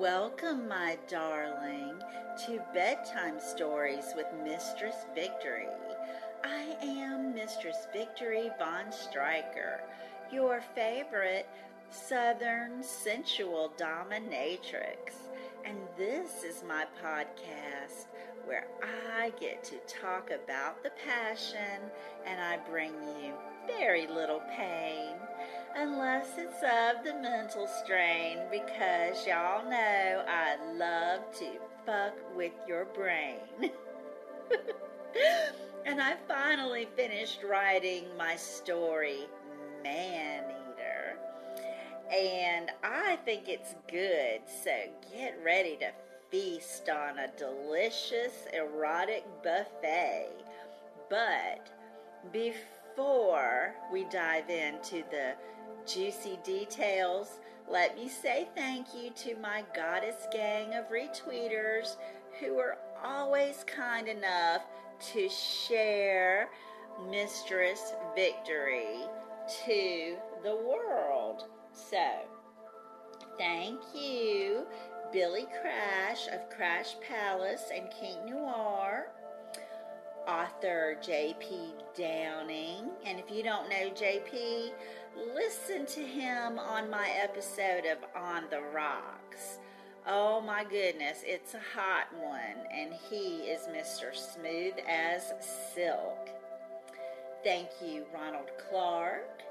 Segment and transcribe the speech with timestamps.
[0.00, 1.92] Welcome, my darling,
[2.46, 5.68] to Bedtime Stories with Mistress Victory.
[6.42, 9.82] I am Mistress Victory Von Stryker,
[10.32, 11.46] your favorite
[11.90, 15.28] Southern sensual dominatrix.
[15.66, 18.06] And this is my podcast
[18.46, 18.68] where
[19.20, 21.90] I get to talk about the passion
[22.24, 23.34] and I bring you
[23.66, 25.16] very little pain
[25.76, 31.46] unless it's of the mental strain, because y'all know I love to
[31.86, 33.38] fuck with your brain.
[35.86, 39.26] and I finally finished writing my story,
[39.82, 41.16] Man Eater.
[42.12, 44.72] And I think it's good, so
[45.12, 45.90] get ready to
[46.30, 50.30] feast on a delicious erotic buffet.
[51.08, 51.68] But
[52.32, 52.79] before
[53.92, 55.34] we dive into the
[55.86, 61.96] juicy details, let me say thank you to my goddess gang of retweeters
[62.38, 64.62] who are always kind enough
[65.12, 66.48] to share
[67.10, 69.06] Mistress Victory
[69.64, 71.44] to the world.
[71.72, 72.06] So,
[73.38, 74.66] thank you,
[75.12, 78.89] Billy Crash of Crash Palace and King Noir
[80.30, 81.74] author J.P.
[81.96, 82.90] Downing.
[83.04, 84.72] And if you don't know J.P.,
[85.34, 89.58] listen to him on my episode of On the Rocks.
[90.06, 94.14] Oh my goodness, it's a hot one, and he is Mr.
[94.14, 95.32] Smooth as
[95.74, 96.30] Silk.
[97.42, 99.42] Thank you, Ronald Clark.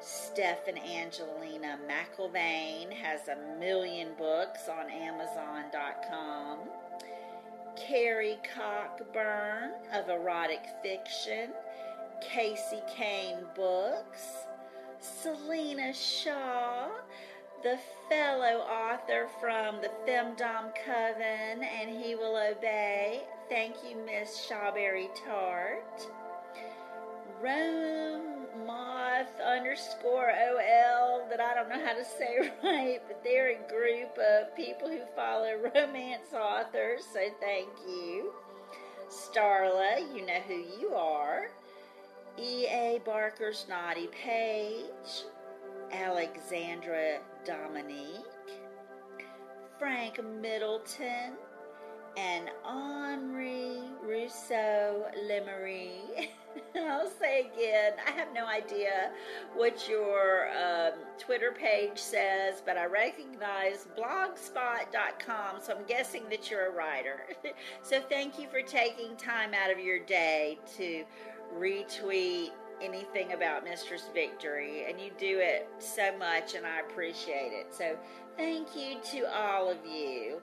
[0.00, 6.58] Steph and Angelina McIlvaine has a million books on Amazon.com.
[7.76, 11.50] Carrie Cockburn of Erotic Fiction,
[12.20, 14.46] Casey Kane Books,
[15.00, 16.88] Selena Shaw,
[17.62, 23.22] the fellow author from the Femdom Coven and He Will Obey.
[23.48, 26.06] Thank you, Miss Shawberry Tart.
[27.42, 28.29] Rome
[29.40, 34.54] underscore OL that I don't know how to say right, but they're a group of
[34.56, 38.32] people who follow romance authors, so thank you.
[39.08, 41.50] Starla, you know who you are.
[42.38, 43.00] E.A.
[43.04, 45.24] Barker's Naughty Page.
[45.92, 48.24] Alexandra Dominique.
[49.78, 51.32] Frank Middleton.
[52.16, 56.30] And Henri Rousseau Lemery.
[56.76, 59.10] I'll say again, I have no idea
[59.54, 66.66] what your um, Twitter page says, but I recognize blogspot.com, so I'm guessing that you're
[66.66, 67.26] a writer.
[67.82, 71.04] so thank you for taking time out of your day to
[71.56, 72.50] retweet
[72.82, 77.74] anything about Mistress Victory, and you do it so much, and I appreciate it.
[77.74, 77.96] So
[78.36, 80.40] thank you to all of you.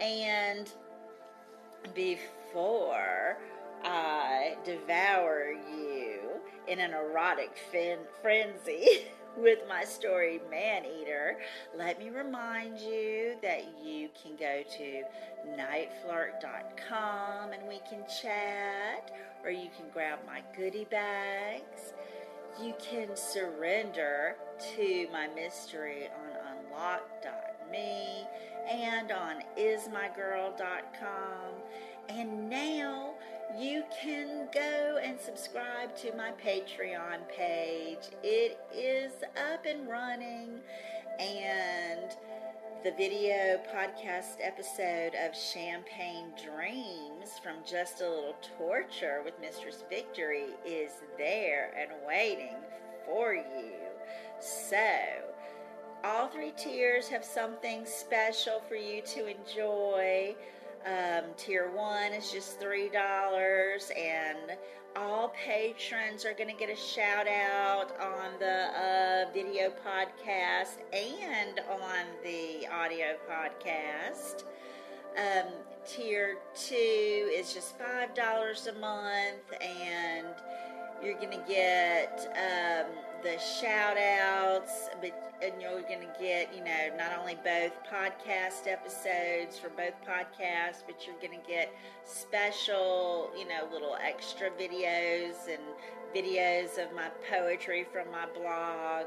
[0.00, 0.70] And
[1.94, 3.38] before
[3.84, 6.18] I devour you
[6.68, 9.06] in an erotic fin- frenzy
[9.36, 11.38] with my story Man Eater,
[11.76, 15.02] let me remind you that you can go to
[15.56, 19.10] nightflirt.com and we can chat,
[19.42, 21.94] or you can grab my goodie bags.
[22.62, 24.36] You can surrender
[24.76, 26.32] to my mystery on
[26.66, 28.26] unlock.me
[28.70, 30.58] and on ismygirl.com.
[32.08, 33.14] And now
[33.58, 38.08] you can go and subscribe to my Patreon page.
[38.22, 39.12] It is
[39.52, 40.60] up and running,
[41.18, 42.16] and
[42.82, 50.46] the video podcast episode of Champagne Dreams from Just a Little Torture with Mistress Victory
[50.64, 52.56] is there and waiting
[53.04, 53.74] for you.
[54.40, 54.76] So,
[56.04, 60.34] all three tiers have something special for you to enjoy.
[60.84, 62.90] Um, tier one is just $3,
[63.96, 64.58] and
[64.96, 71.60] all patrons are going to get a shout out on the uh, video podcast and
[71.70, 74.44] on the audio podcast.
[75.16, 75.52] Um,
[75.86, 80.34] tier two is just $5 a month, and
[81.02, 82.86] you're going to get um,
[83.22, 88.68] the shout outs, but and you're going to get, you know, not only both podcast
[88.68, 91.74] episodes for both podcasts, but you're going to get
[92.04, 95.62] special, you know, little extra videos and
[96.14, 99.06] videos of my poetry from my blog.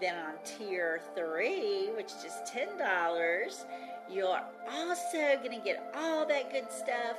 [0.00, 3.64] Then on tier three, which is just $10,
[4.08, 4.40] you're
[4.70, 7.16] also going to get all that good stuff.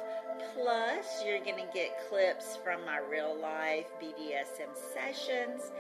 [0.54, 5.72] Plus, you're going to get clips from my real life BDSM sessions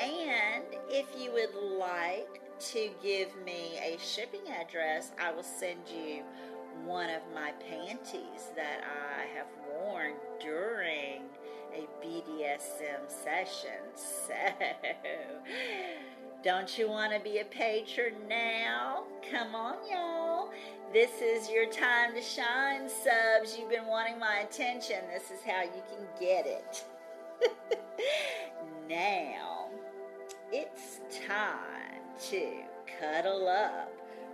[0.00, 2.40] and if you would like
[2.72, 6.22] to give me a shipping address, I will send you
[6.84, 11.22] one of my panties that I have worn during
[11.74, 13.70] a BDSM session.
[13.94, 14.34] So,
[16.42, 19.04] don't you want to be a patron now?
[19.30, 20.21] Come on, y'all.
[20.92, 23.56] This is your time to shine, subs.
[23.58, 24.98] You've been wanting my attention.
[25.10, 26.84] This is how you can get it.
[28.90, 29.68] now,
[30.52, 32.64] it's time to
[33.00, 33.90] cuddle up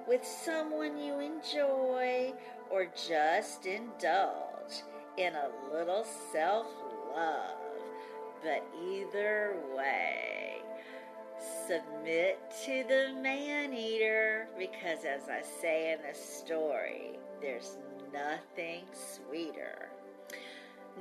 [0.08, 2.32] with someone you enjoy
[2.70, 4.82] or just indulge
[5.16, 6.66] in a little self
[7.14, 7.56] love.
[8.42, 10.57] But either way,
[11.66, 17.76] submit to the man eater because, as I say in the story, there's
[18.12, 19.90] nothing sweeter.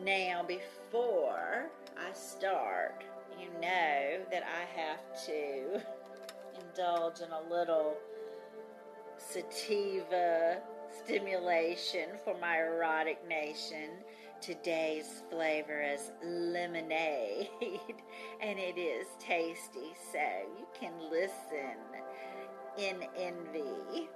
[0.03, 3.03] Now, before I start,
[3.39, 5.81] you know that I have to
[6.61, 7.95] indulge in a little
[9.17, 10.57] sativa
[11.03, 13.89] stimulation for my erotic nation.
[14.41, 17.49] Today's flavor is lemonade,
[18.41, 20.19] and it is tasty, so
[20.57, 21.75] you can listen
[22.77, 24.07] in envy.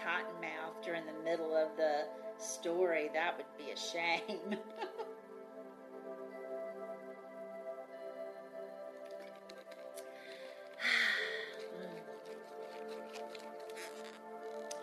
[0.00, 2.06] Don't get cotton mouth during the middle of the
[2.38, 3.10] story.
[3.14, 4.20] That would be a shame.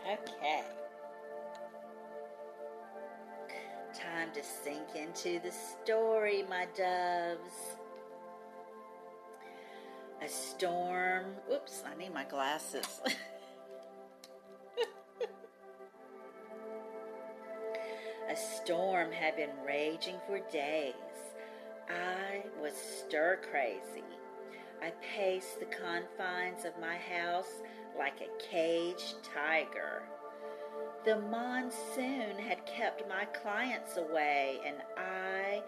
[0.06, 0.64] okay.
[3.94, 7.78] Time to sink into the story, my doves.
[10.22, 11.36] A storm.
[11.54, 13.02] Oops, I need my glasses.
[18.68, 20.94] storm had been raging for days.
[21.90, 24.04] I was stir crazy.
[24.84, 27.62] I paced the confines of my house
[27.98, 30.04] like a caged tiger.
[31.06, 35.64] The monsoon had kept my clients away, and I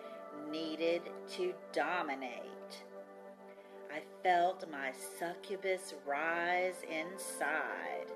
[0.52, 1.04] needed
[1.38, 2.84] to dominate.
[3.90, 8.12] I felt my succubus rise inside.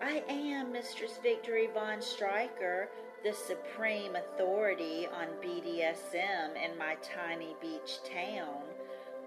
[0.00, 2.88] I am Mistress Victory Von Stryker,
[3.24, 8.60] the supreme authority on BDSM in my tiny beach town,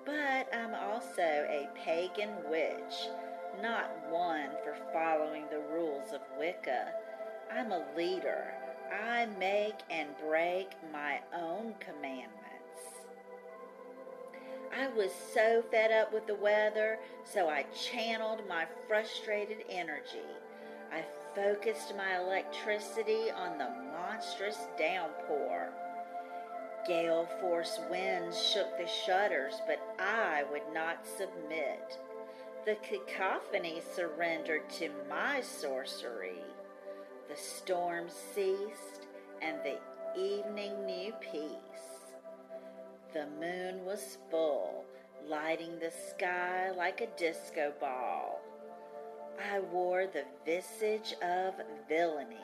[0.06, 3.10] but I'm also a pagan witch,
[3.60, 6.92] not one for following the rules of Wicca.
[7.52, 8.54] I'm a leader.
[8.94, 12.36] I make and break my own commandments.
[14.80, 20.22] I was so fed up with the weather, so I channeled my frustrated energy.
[20.94, 21.04] I
[21.36, 23.87] focused my electricity on the
[24.18, 25.70] monstrous downpour.
[26.88, 32.00] Gale force winds shook the shutters, but I would not submit.
[32.66, 36.42] The cacophony surrendered to my sorcery.
[37.30, 39.08] The storm ceased,
[39.44, 39.78] and the
[40.20, 42.16] evening knew peace.
[43.14, 44.84] The moon was full,
[45.28, 48.42] lighting the sky like a disco ball.
[49.54, 51.54] I wore the visage of
[51.88, 52.38] villainy.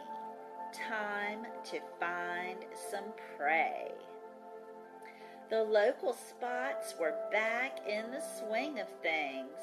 [0.73, 3.91] Time to find some prey.
[5.51, 9.59] The local spots were back in the swing of things.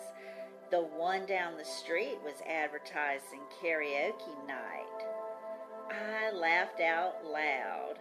[0.70, 5.04] The one down the street was advertising karaoke night.
[5.90, 7.94] I laughed out loud.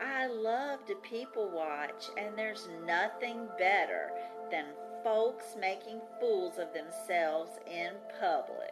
[0.00, 4.12] I love to people watch, and there's nothing better
[4.52, 4.66] than
[5.02, 8.63] folks making fools of themselves in public.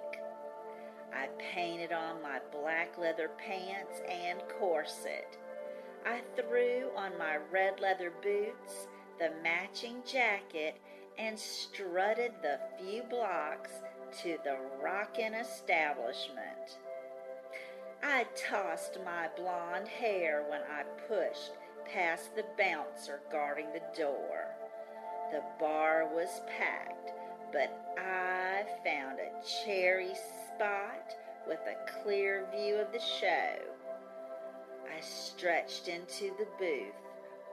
[1.15, 5.37] I painted on my black leather pants and corset.
[6.07, 8.89] I threw on my red leather boots,
[9.19, 10.81] the matching jacket,
[11.19, 13.71] and strutted the few blocks
[14.23, 16.79] to the rockin' establishment.
[18.03, 21.53] I tossed my blonde hair when I pushed
[21.93, 24.47] past the bouncer guarding the door.
[25.31, 27.13] The bar was packed,
[27.53, 30.15] but I found a cherry
[30.55, 31.15] spot
[31.49, 33.57] with a clear view of the show.
[34.87, 36.95] I stretched into the booth,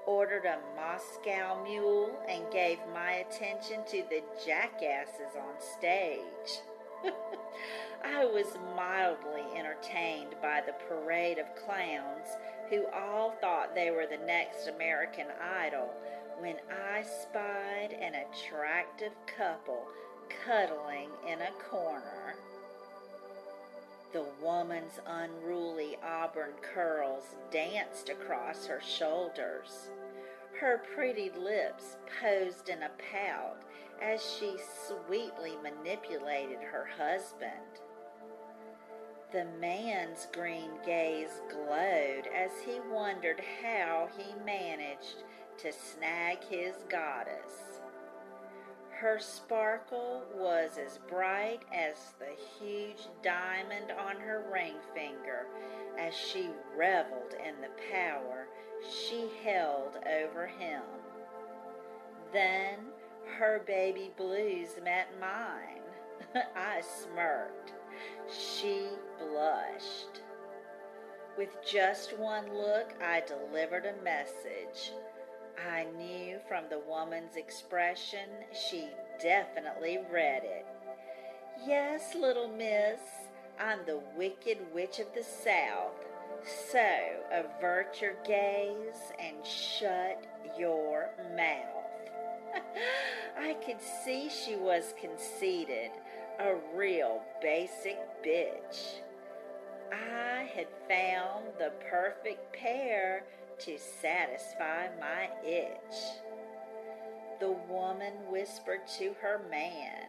[0.05, 6.61] ordered a Moscow mule, and gave my attention to the jackasses on stage.
[8.03, 12.27] I was mildly entertained by the parade of clowns
[12.69, 15.89] who all thought they were the next American Idol
[16.39, 19.85] when I spied an attractive couple
[20.45, 22.18] cuddling in a corner.
[24.11, 29.91] The woman's unruly auburn curls danced across her shoulders.
[30.59, 33.61] Her pretty lips posed in a pout
[34.01, 37.79] as she sweetly manipulated her husband.
[39.31, 45.23] The man's green gaze glowed as he wondered how he managed
[45.59, 47.68] to snag his goddess.
[48.99, 55.47] Her sparkle was as bright as the huge diamond on her ring finger
[55.97, 58.47] as she reveled in the power
[58.91, 60.81] she held over him.
[62.33, 62.79] Then
[63.37, 65.81] her baby blues met mine.
[66.55, 67.71] I smirked.
[68.29, 70.23] She blushed.
[71.37, 74.91] With just one look, I delivered a message.
[75.67, 78.89] I knew from the woman's expression she
[79.21, 80.65] definitely read it.
[81.65, 82.99] Yes, little miss,
[83.59, 86.05] I'm the wicked witch of the South.
[86.71, 86.79] So
[87.31, 90.25] avert your gaze and shut
[90.57, 91.79] your mouth.
[93.39, 95.91] I could see she was conceited,
[96.39, 99.01] a real basic bitch.
[99.91, 103.25] I had found the perfect pair
[103.59, 105.95] to satisfy my itch.
[107.39, 110.07] The woman whispered to her man.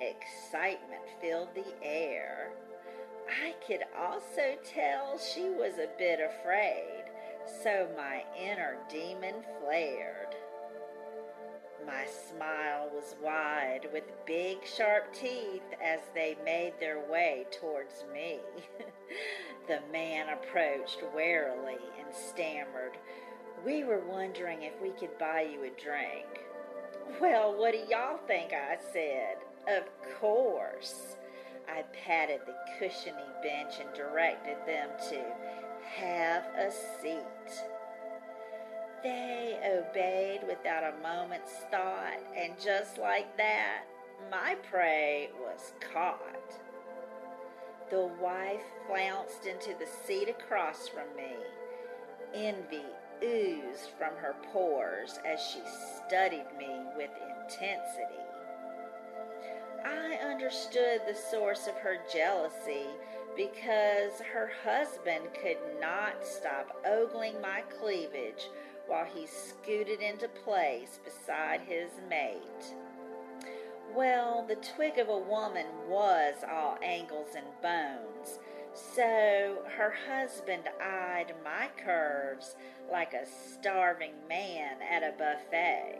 [0.00, 2.50] Excitement filled the air.
[3.44, 7.04] I could also tell she was a bit afraid,
[7.62, 10.27] so my inner demon flared.
[11.88, 18.40] My smile was wide with big sharp teeth as they made their way towards me.
[19.68, 22.98] the man approached warily and stammered,
[23.64, 26.44] We were wondering if we could buy you a drink.
[27.22, 29.38] Well, what do y'all think I said?
[29.66, 29.84] Of
[30.20, 31.16] course.
[31.74, 35.24] I patted the cushiony bench and directed them to
[35.96, 37.62] have a seat.
[39.02, 43.84] They obeyed without a moment's thought, and just like that,
[44.30, 46.60] my prey was caught.
[47.90, 51.36] The wife flounced into the seat across from me.
[52.34, 52.84] Envy
[53.22, 55.60] oozed from her pores as she
[56.06, 58.24] studied me with intensity.
[59.84, 62.86] I understood the source of her jealousy
[63.36, 68.48] because her husband could not stop ogling my cleavage
[68.88, 72.74] while he scooted into place beside his mate.
[73.94, 78.38] Well, the twig of a woman was all angles and bones,
[78.74, 82.56] so her husband eyed my curves
[82.90, 85.98] like a starving man at a buffet.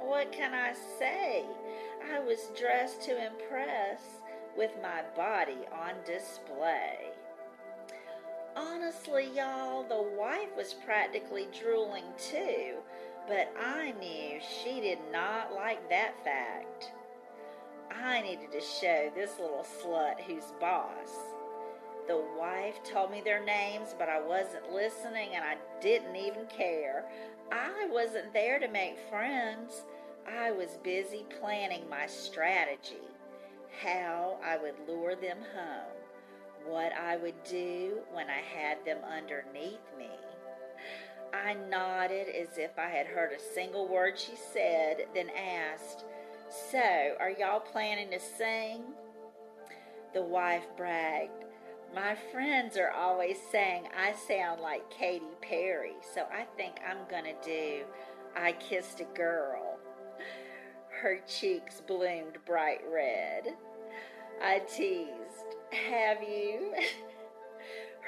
[0.00, 1.44] What can I say?
[2.12, 4.00] I was dressed to impress
[4.56, 7.07] with my body on display.
[8.58, 12.74] Honestly, y'all, the wife was practically drooling too,
[13.28, 16.90] but I knew she did not like that fact.
[17.92, 21.12] I needed to show this little slut who's boss.
[22.08, 27.04] The wife told me their names, but I wasn't listening and I didn't even care.
[27.52, 29.84] I wasn't there to make friends.
[30.26, 33.06] I was busy planning my strategy,
[33.80, 35.97] how I would lure them home
[36.68, 40.10] what I would do when I had them underneath me.
[41.32, 46.04] I nodded as if I had heard a single word she said, then asked,
[46.70, 48.82] So, are y'all planning to sing?
[50.14, 51.44] The wife bragged,
[51.94, 57.34] My friends are always saying I sound like Katy Perry, so I think I'm gonna
[57.44, 57.84] do
[58.36, 59.78] I Kissed a Girl.
[61.02, 63.54] Her cheeks bloomed bright red.
[64.42, 65.08] I teased,
[65.72, 66.74] have you?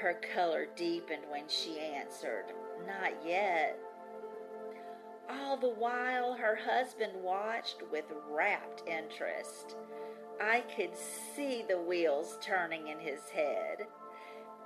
[0.01, 2.47] Her color deepened when she answered,
[2.87, 3.79] Not yet.
[5.29, 9.77] All the while, her husband watched with rapt interest.
[10.41, 13.87] I could see the wheels turning in his head.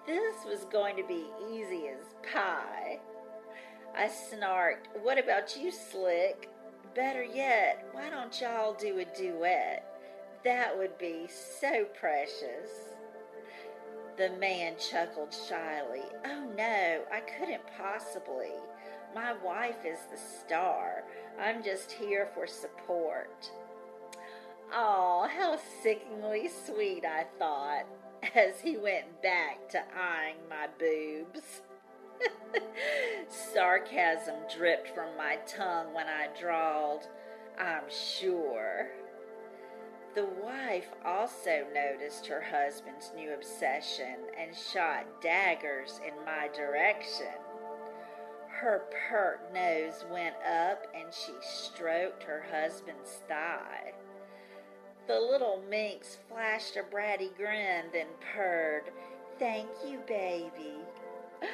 [0.07, 3.01] This was going to be easy as pie.
[3.97, 6.49] I snarked, What about you, Slick?
[6.95, 9.94] Better yet, why don't y'all do a duet?
[10.45, 12.71] That would be so precious.
[14.19, 16.03] The man chuckled shyly.
[16.27, 18.53] Oh no, I couldn't possibly.
[19.15, 21.05] My wife is the star.
[21.41, 23.51] I'm just here for support.
[24.73, 27.87] Oh, how sickeningly sweet, I thought,
[28.35, 31.63] as he went back to eyeing my boobs.
[33.29, 37.09] Sarcasm dripped from my tongue when I drawled,
[37.59, 38.91] I'm sure.
[40.15, 47.35] The wife also noticed her husband's new obsession and shot daggers in my direction.
[48.49, 53.93] Her pert nose went up and she stroked her husband's thigh.
[55.09, 58.93] The little minx flashed a bratty grin, then purred,
[59.39, 60.79] Thank you, baby.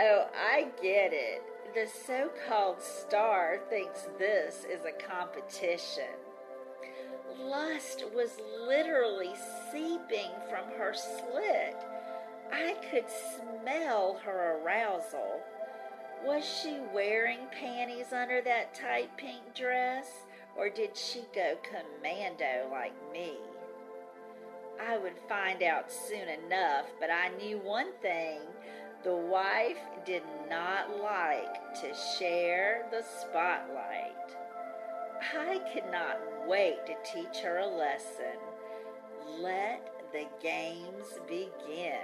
[0.00, 1.42] Oh, I get it.
[1.74, 6.14] The so called star thinks this is a competition.
[7.38, 8.30] Lust was
[8.66, 9.34] literally
[9.70, 11.76] seeping from her slit.
[12.52, 15.40] I could smell her arousal.
[16.24, 20.08] Was she wearing panties under that tight pink dress,
[20.56, 23.36] or did she go commando like me?
[24.80, 28.40] I would find out soon enough, but I knew one thing
[29.04, 34.37] the wife did not like to share the spotlight.
[35.20, 38.38] I cannot wait to teach her a lesson.
[39.40, 42.00] Let the games begin.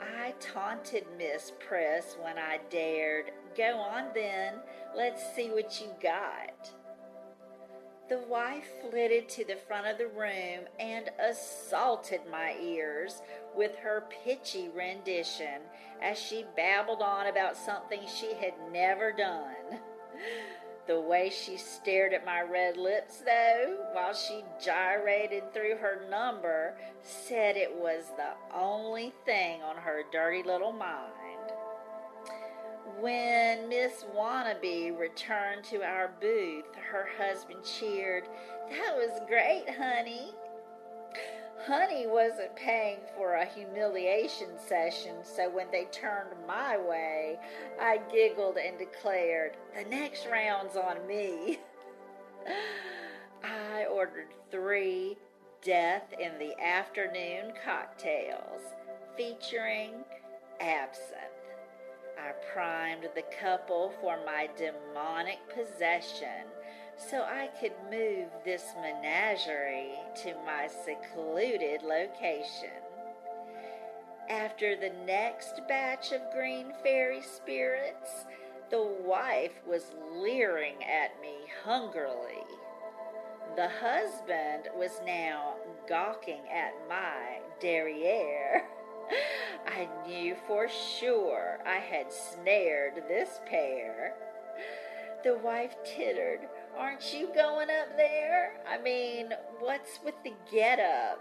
[0.00, 3.32] I taunted Miss Press when I dared.
[3.56, 4.54] Go on then,
[4.96, 6.70] let's see what you got.
[8.08, 13.22] The wife flitted to the front of the room and assaulted my ears
[13.54, 15.62] with her pitchy rendition
[16.02, 19.80] as she babbled on about something she had never done.
[20.90, 26.74] The way she stared at my red lips, though, while she gyrated through her number,
[27.00, 31.52] said it was the only thing on her dirty little mind.
[32.98, 38.24] When Miss Wannabe returned to our booth, her husband cheered,
[38.70, 40.34] That was great, honey.
[41.66, 47.38] Honey wasn't paying for a humiliation session, so when they turned my way,
[47.78, 51.58] I giggled and declared, The next round's on me.
[53.44, 55.18] I ordered three
[55.62, 58.62] death in the afternoon cocktails
[59.16, 60.04] featuring
[60.60, 61.30] absinthe.
[62.18, 66.46] I primed the couple for my demonic possession
[67.08, 72.70] so I could move this menagerie to my secluded location.
[74.28, 78.26] After the next batch of green fairy spirits,
[78.70, 82.44] the wife was leering at me hungrily.
[83.56, 85.54] The husband was now
[85.88, 88.64] gawking at my derriere.
[89.66, 94.14] I knew for sure I had snared this pair.
[95.24, 98.54] The wife tittered, Aren't you going up there?
[98.68, 101.20] I mean, what's with the get up?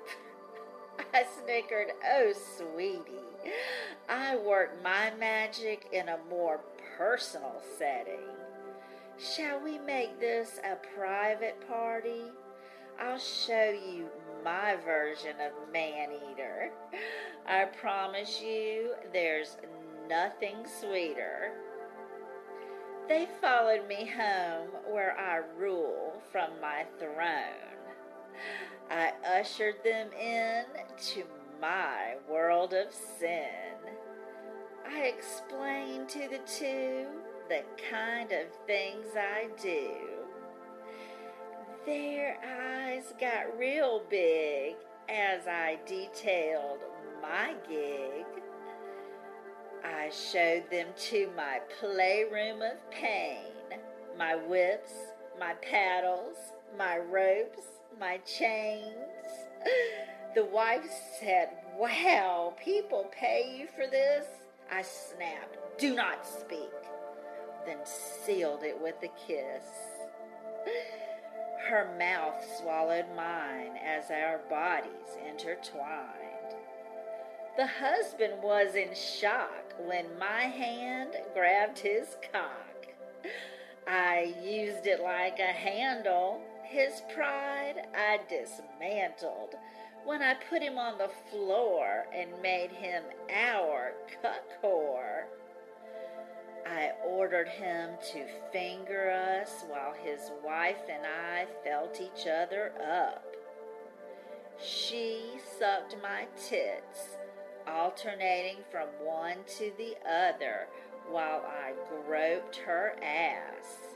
[1.14, 3.52] I snickered, Oh, sweetie,
[4.08, 6.60] I work my magic in a more
[6.98, 8.28] personal setting.
[9.18, 12.24] Shall we make this a private party?
[13.02, 14.08] I'll show you
[14.44, 16.72] my version of man eater.
[17.48, 19.58] I promise you there's
[20.08, 21.54] nothing sweeter.
[23.10, 27.74] They followed me home where I rule from my throne.
[28.92, 30.66] I ushered them in
[31.16, 31.24] to
[31.60, 33.74] my world of sin.
[34.88, 37.08] I explained to the two
[37.50, 39.90] the kind of things I do.
[41.88, 44.76] Their eyes got real big
[45.10, 46.82] as I detailed
[47.24, 48.26] my gig.
[49.84, 53.54] I showed them to my playroom of pain,
[54.18, 54.92] my whips,
[55.40, 56.36] my paddles,
[56.78, 57.64] my ropes,
[58.00, 58.94] my chains.
[60.36, 60.86] The wife
[61.20, 64.28] said, Wow, people pay you for this?
[64.72, 66.70] I snapped, Do not speak,
[67.66, 69.64] then sealed it with a kiss.
[71.68, 76.39] Her mouth swallowed mine as our bodies intertwined.
[77.60, 82.88] The husband was in shock when my hand grabbed his cock.
[83.86, 86.42] I used it like a handle.
[86.64, 89.56] His pride I dismantled
[90.06, 93.92] when I put him on the floor and made him our
[94.22, 95.24] cuck whore.
[96.66, 103.26] I ordered him to finger us while his wife and I felt each other up.
[104.64, 107.18] She sucked my tits
[107.70, 110.68] alternating from one to the other
[111.10, 111.74] while I
[112.06, 113.96] groped her ass.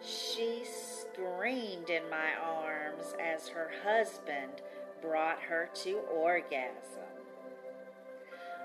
[0.00, 4.62] She screamed in my arms as her husband
[5.00, 7.02] brought her to orgasm.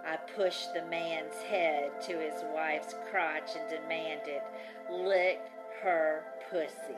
[0.05, 4.41] I pushed the man's head to his wife's crotch and demanded,
[4.91, 5.39] Lick
[5.81, 6.97] her pussy.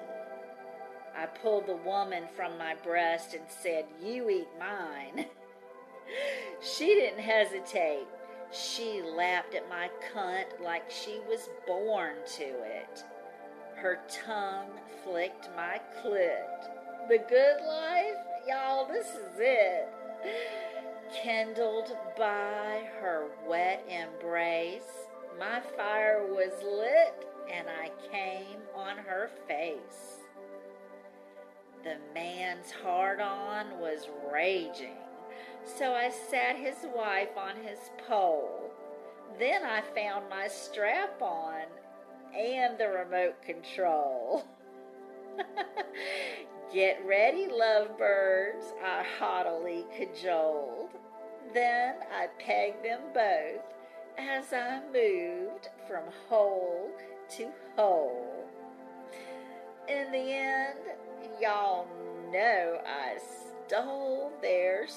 [1.16, 5.28] I pulled the woman from my breast and said, You eat mine.
[6.62, 8.08] she didn't hesitate.
[8.52, 13.04] She laughed at my cunt like she was born to it.
[13.76, 14.70] Her tongue
[15.04, 17.10] flicked my clit.
[17.10, 18.16] The good life?
[18.48, 19.90] Y'all, this is it.
[21.24, 25.08] Kindled by her wet embrace,
[25.40, 30.22] my fire was lit and I came on her face.
[31.84, 34.98] The man's hard on was raging,
[35.66, 38.72] so I sat his wife on his pole.
[39.40, 41.64] Then I found my strap on
[42.38, 44.46] and the remote control.
[46.74, 50.90] Get ready, lovebirds, I haughtily cajoled.
[51.54, 53.62] Then I pegged them both
[54.18, 56.92] as I moved from hole
[57.38, 58.46] to hole.
[59.88, 60.80] In the end,
[61.42, 61.88] y'all
[62.32, 63.18] know I
[63.68, 64.88] stole their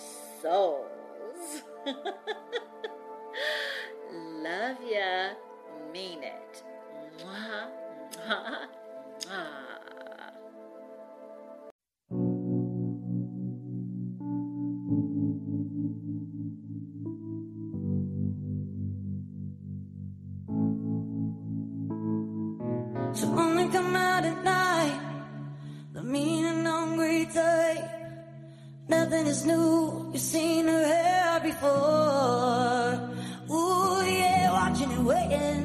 [0.42, 1.62] souls.
[4.42, 5.34] Love ya,
[5.92, 6.62] mean it.
[7.18, 7.68] Mwah,
[8.14, 8.66] mwah,
[9.26, 9.78] mwah.
[23.14, 25.00] So only come out at night,
[25.92, 26.02] the.
[28.88, 32.90] Nothing is new, you've seen her hair before.
[33.54, 35.62] Ooh, yeah, watching and waiting.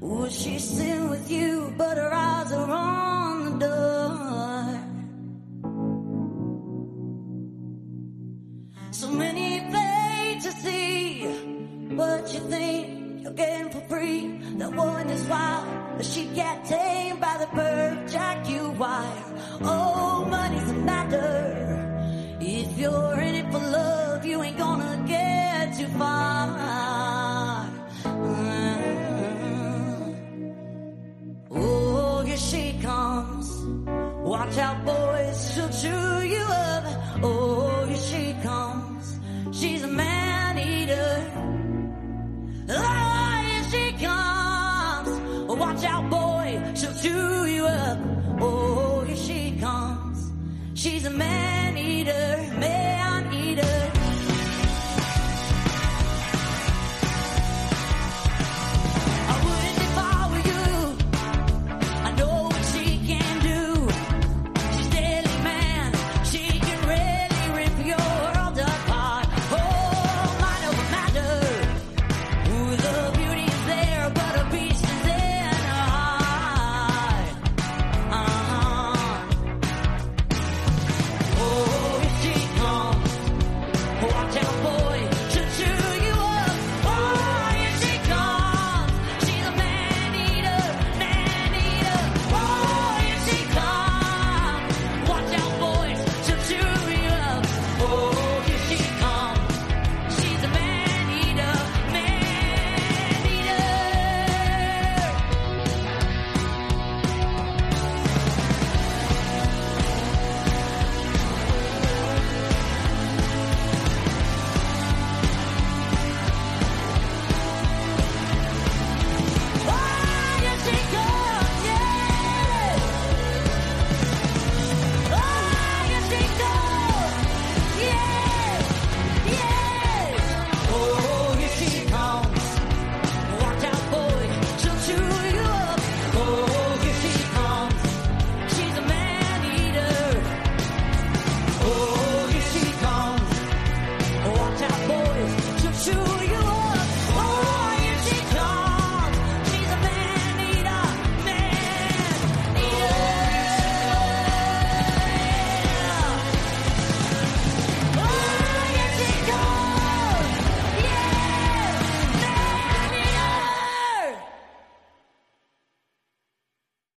[0.00, 4.80] Ooh, she's sitting with you, but her eyes are on the door.
[8.92, 11.26] So many things to see,
[11.96, 14.38] but you think you're getting for free.
[14.58, 15.66] That woman is wild,
[15.96, 16.77] but she get tamed
[34.38, 34.87] Watch out,